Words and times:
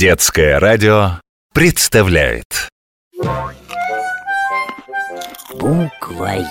Детское 0.00 0.58
радио 0.58 1.20
представляет 1.52 2.70
Буквоед 5.52 6.46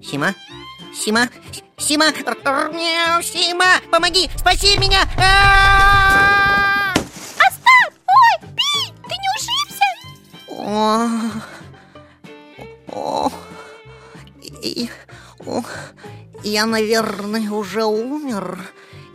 Сима? 0.00 0.36
Сима? 0.94 1.28
Сима? 1.76 2.12
Сима! 3.24 3.80
Помоги! 3.90 4.30
Спаси 4.36 4.78
меня! 4.78 5.02
А-а-а! 5.16 6.92
Остап! 6.92 7.92
Ой, 8.06 8.48
Пи, 8.54 8.94
ты 9.02 9.14
не 9.18 9.28
ушибся? 9.34 9.86
О, 10.46 11.08
о, 12.92 13.32
и- 14.62 14.88
о, 15.44 15.60
Я, 16.42 16.66
наверное, 16.66 17.50
уже 17.50 17.84
умер 17.84 18.58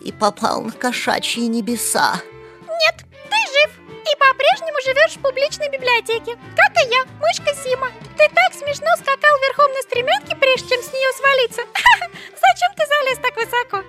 и 0.02 0.12
попал 0.12 0.62
на 0.62 0.72
кошачьи 0.72 1.48
небеса. 1.48 2.22
Нет, 2.62 3.06
ты 3.30 3.38
жив 3.52 3.72
и 3.92 4.16
по-прежнему 4.18 4.78
живешь 4.86 5.18
в 5.18 5.22
публичной 5.22 5.70
библиотеке 5.70 6.38
Как 6.56 6.72
и 6.84 6.90
я, 6.90 7.04
мышка 7.20 7.54
Сима 7.62 7.88
Ты 8.18 8.30
так 8.30 8.54
смешно 8.54 8.88
скакал 8.96 9.38
верхом 9.42 9.72
на 9.74 9.82
стремянке, 9.82 10.36
прежде 10.36 10.70
чем 10.70 10.82
с 10.82 10.94
нее 10.94 11.12
свалиться 11.18 11.62
Зачем 12.32 12.72
ты 12.78 12.86
залез 12.86 13.20
так 13.22 13.36
высоко? 13.36 13.84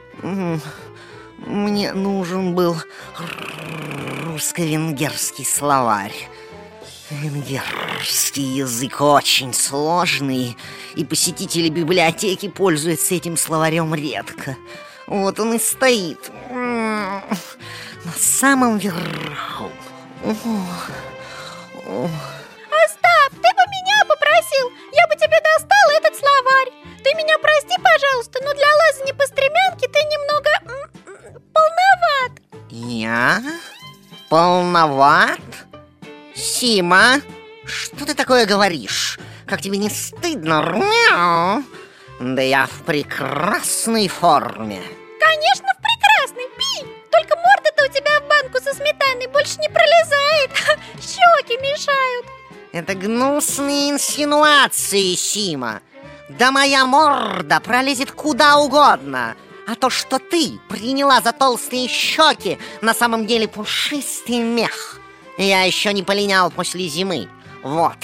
Мне 1.47 1.93
нужен 1.93 2.55
был 2.55 2.77
русско-венгерский 4.27 5.45
словарь. 5.45 6.29
Венгерский 7.11 8.43
язык 8.43 9.01
очень 9.01 9.55
сложный, 9.55 10.59
и 10.95 11.05
посетители 11.07 11.71
библиотеки 11.71 12.49
пользуются 12.49 13.15
этим 13.15 13.39
словарем 13.39 13.95
редко. 13.95 14.57
Вот 15.07 15.41
он 15.41 15.55
и 15.55 15.59
стоит 15.59 16.31
на 16.51 17.23
самом 18.15 18.77
верху. 18.77 19.71
Остап, 22.85 23.33
ты 23.33 23.49
бы 23.55 23.65
меня 23.71 24.05
попросил 24.07 24.71
Я 24.93 25.07
бы 25.07 25.15
тебе 25.15 25.41
достал 25.41 25.91
этот 25.97 26.15
словарь 26.17 26.71
Ты 27.05 27.15
меня 27.15 27.39
прости, 27.39 27.75
пожалуйста, 27.81 28.41
но 28.45 28.53
для 28.53 28.67
лазания 28.67 29.15
по 29.15 29.25
стремянке 29.27 29.89
ты 29.89 30.01
немного 30.01 30.51
полноват 31.55 32.33
Я? 32.69 33.43
Полноват? 34.29 35.39
Сима, 36.39 37.21
что 37.65 38.07
ты 38.07 38.15
такое 38.15 38.47
говоришь? 38.47 39.19
Как 39.45 39.61
тебе 39.61 39.77
не 39.77 39.91
стыдно? 39.91 40.63
Мяу. 40.63 41.65
Да 42.21 42.43
я 42.43 42.67
в 42.67 42.85
прекрасной 42.85 44.07
форме. 44.07 44.81
Конечно, 45.19 45.67
в 45.75 45.83
прекрасной, 45.83 46.49
Пи 46.57 46.87
Только 47.11 47.35
морда-то 47.37 47.85
у 47.85 47.93
тебя 47.93 48.21
в 48.21 48.29
банку 48.29 48.61
со 48.61 48.73
сметаной 48.73 49.27
больше 49.27 49.59
не 49.59 49.69
пролезает 49.69 50.51
Щеки 51.01 51.57
мешают 51.59 52.27
Это 52.73 52.95
гнусные 52.95 53.91
инсинуации, 53.91 55.17
Сима. 55.17 55.81
Да 56.29 56.53
моя 56.53 56.87
морда 56.87 57.59
пролезет 57.59 58.13
куда 58.13 58.59
угодно. 58.59 59.35
А 59.67 59.75
то, 59.75 59.91
что 59.91 60.21
ты 60.21 60.61
приняла 60.69 61.21
за 61.21 61.33
толстые 61.33 61.89
щеки, 61.89 62.59
на 62.81 62.95
самом 62.95 63.27
деле 63.27 63.49
пушистый 63.49 64.39
мех. 64.39 65.01
Я 65.39 65.63
еще 65.63 65.93
не 65.93 66.03
полинял 66.03 66.51
после 66.51 66.89
зимы. 66.89 67.29
Вот. 67.63 67.97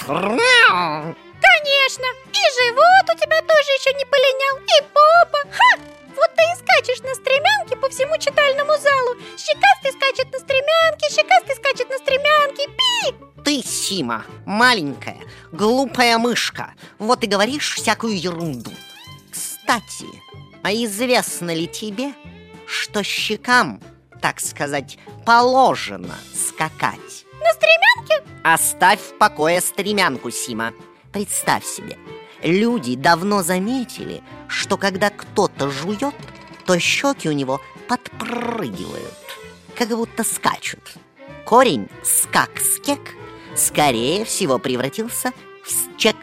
Конечно, 1.41 2.05
и 2.31 2.43
живот 2.57 3.13
у 3.13 3.19
тебя 3.19 3.41
тоже 3.41 3.71
еще 3.77 3.93
не 3.93 4.05
полинял, 4.05 4.57
и 4.57 4.81
попа 4.93 5.39
Ха! 5.51 5.81
Вот 6.15 6.29
ты 6.33 6.43
и 6.43 6.55
скачешь 6.55 7.01
на 7.03 7.13
стремянке 7.13 7.75
по 7.75 7.89
всему 7.89 8.17
читальному 8.17 8.71
залу 8.77 9.15
Щекастый 9.37 9.91
скачет 9.91 10.31
на 10.31 10.39
стремянке, 10.39 11.09
щекастый 11.09 11.55
скачет 11.55 11.89
на 11.89 11.97
стремянке 11.97 12.67
Пи! 12.67 13.15
Ты, 13.43 13.61
Сима, 13.67 14.25
маленькая, 14.45 15.19
глупая 15.51 16.17
мышка 16.17 16.73
Вот 16.99 17.23
и 17.23 17.27
говоришь 17.27 17.75
всякую 17.75 18.19
ерунду 18.19 18.71
Кстати, 19.29 20.07
а 20.63 20.73
известно 20.73 21.53
ли 21.53 21.67
тебе, 21.67 22.13
что 22.65 23.03
щекам, 23.03 23.81
так 24.21 24.39
сказать, 24.39 24.97
положено 25.25 26.15
скакать? 26.33 27.24
На 27.65 28.03
стремянке? 28.03 28.31
Оставь 28.43 28.99
в 28.99 29.17
покое 29.17 29.61
стремянку, 29.61 30.31
Сима 30.31 30.73
Представь 31.11 31.65
себе, 31.65 31.97
люди 32.43 32.95
давно 32.95 33.41
заметили, 33.41 34.21
что 34.49 34.77
когда 34.77 35.09
кто-то 35.09 35.69
жует, 35.69 36.13
то 36.65 36.77
щеки 36.77 37.29
у 37.29 37.31
него 37.31 37.61
подпрыгивают, 37.87 39.13
как 39.77 39.87
будто 39.89 40.25
скачут. 40.25 40.81
Корень 41.45 41.87
скак-скек 42.03 42.99
скорее 43.55 44.25
всего 44.25 44.57
превратился 44.59 45.31
в 45.63 45.69
счек, 45.69 46.17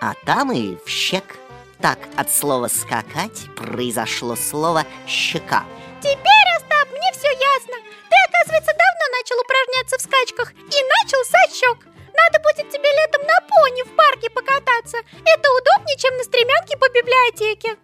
а 0.00 0.14
там 0.24 0.52
и 0.52 0.76
в 0.84 0.88
щек. 0.88 1.36
Так 1.80 1.98
от 2.16 2.30
слова 2.30 2.68
«скакать» 2.68 3.46
произошло 3.56 4.36
слово 4.36 4.84
«щека». 5.06 5.64
Теперь, 6.00 6.48
Остап, 6.56 6.90
мне 6.92 7.10
все 7.12 7.28
ясно 7.28 7.76
Ты, 8.08 8.16
оказывается, 8.28 8.72
давно 8.72 9.18
начал 9.18 9.36
упражняться 9.40 9.98
в 9.98 10.02
скачках 10.02 10.52
Щек 11.60 11.78
Надо 12.20 12.42
будет 12.42 12.70
тебе 12.70 12.90
летом 12.90 13.22
на 13.26 13.38
пони 13.42 13.82
в 13.82 13.94
парке 13.94 14.30
покататься. 14.30 14.96
Это 14.96 15.46
удобнее, 15.58 15.96
чем 15.98 16.16
на 16.16 16.24
стремянке 16.24 16.76
по 16.78 16.88
библиотеке 16.88 17.76